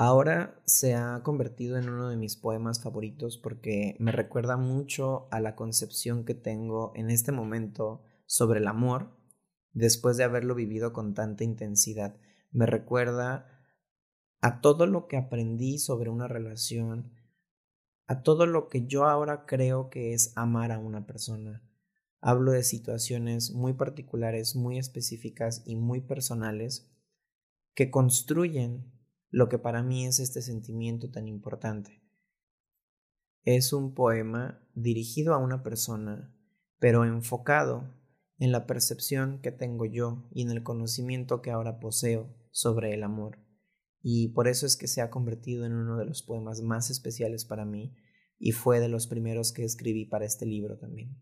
Ahora 0.00 0.62
se 0.64 0.94
ha 0.94 1.24
convertido 1.24 1.76
en 1.76 1.88
uno 1.88 2.08
de 2.08 2.16
mis 2.16 2.36
poemas 2.36 2.80
favoritos 2.80 3.36
porque 3.36 3.96
me 3.98 4.12
recuerda 4.12 4.56
mucho 4.56 5.26
a 5.32 5.40
la 5.40 5.56
concepción 5.56 6.24
que 6.24 6.34
tengo 6.34 6.92
en 6.94 7.10
este 7.10 7.32
momento 7.32 8.04
sobre 8.24 8.60
el 8.60 8.68
amor 8.68 9.10
después 9.72 10.16
de 10.16 10.22
haberlo 10.22 10.54
vivido 10.54 10.92
con 10.92 11.14
tanta 11.14 11.42
intensidad. 11.42 12.16
Me 12.52 12.64
recuerda 12.64 13.60
a 14.40 14.60
todo 14.60 14.86
lo 14.86 15.08
que 15.08 15.16
aprendí 15.16 15.78
sobre 15.80 16.10
una 16.10 16.28
relación, 16.28 17.12
a 18.06 18.22
todo 18.22 18.46
lo 18.46 18.68
que 18.68 18.86
yo 18.86 19.04
ahora 19.04 19.46
creo 19.46 19.90
que 19.90 20.12
es 20.12 20.32
amar 20.36 20.70
a 20.70 20.78
una 20.78 21.08
persona. 21.08 21.68
Hablo 22.20 22.52
de 22.52 22.62
situaciones 22.62 23.50
muy 23.50 23.72
particulares, 23.72 24.54
muy 24.54 24.78
específicas 24.78 25.64
y 25.66 25.74
muy 25.74 26.00
personales 26.00 26.88
que 27.74 27.90
construyen 27.90 28.96
lo 29.30 29.48
que 29.48 29.58
para 29.58 29.82
mí 29.82 30.06
es 30.06 30.20
este 30.20 30.42
sentimiento 30.42 31.10
tan 31.10 31.28
importante. 31.28 32.02
Es 33.44 33.72
un 33.72 33.94
poema 33.94 34.66
dirigido 34.74 35.34
a 35.34 35.38
una 35.38 35.62
persona, 35.62 36.34
pero 36.78 37.04
enfocado 37.04 37.94
en 38.38 38.52
la 38.52 38.66
percepción 38.66 39.40
que 39.40 39.52
tengo 39.52 39.84
yo 39.84 40.28
y 40.32 40.42
en 40.42 40.50
el 40.50 40.62
conocimiento 40.62 41.42
que 41.42 41.50
ahora 41.50 41.80
poseo 41.80 42.34
sobre 42.50 42.94
el 42.94 43.02
amor. 43.02 43.38
Y 44.00 44.28
por 44.28 44.48
eso 44.48 44.66
es 44.66 44.76
que 44.76 44.86
se 44.86 45.00
ha 45.00 45.10
convertido 45.10 45.66
en 45.66 45.72
uno 45.72 45.96
de 45.96 46.04
los 46.04 46.22
poemas 46.22 46.62
más 46.62 46.90
especiales 46.90 47.44
para 47.44 47.64
mí 47.64 47.96
y 48.38 48.52
fue 48.52 48.80
de 48.80 48.88
los 48.88 49.08
primeros 49.08 49.52
que 49.52 49.64
escribí 49.64 50.04
para 50.04 50.24
este 50.24 50.46
libro 50.46 50.78
también. 50.78 51.20